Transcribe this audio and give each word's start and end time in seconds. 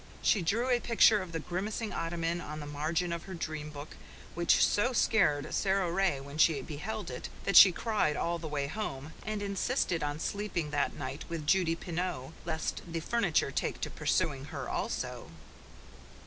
She 0.23 0.41
drew 0.41 0.71
a 0.71 0.79
picture 0.79 1.21
of 1.21 1.31
the 1.31 1.37
grimacing 1.39 1.93
ottoman 1.93 2.41
on 2.41 2.59
the 2.59 2.65
margin 2.65 3.13
of 3.13 3.25
her 3.25 3.35
dream 3.35 3.69
book 3.69 3.97
which 4.33 4.65
so 4.65 4.93
scared 4.93 5.53
Sara 5.53 5.91
Ray 5.91 6.19
when 6.19 6.39
she 6.39 6.59
beheld 6.63 7.11
it 7.11 7.29
that 7.43 7.55
she 7.55 7.71
cried 7.71 8.17
all 8.17 8.39
the 8.39 8.47
way 8.47 8.65
home, 8.65 9.13
and 9.23 9.43
insisted 9.43 10.01
on 10.01 10.19
sleeping 10.19 10.71
that 10.71 10.95
night 10.95 11.25
with 11.29 11.45
Judy 11.45 11.75
Pineau 11.75 12.33
lest 12.45 12.81
the 12.91 12.99
furniture 12.99 13.51
take 13.51 13.79
to 13.81 13.91
pursuing 13.91 14.45
her 14.45 14.67
also. 14.67 15.29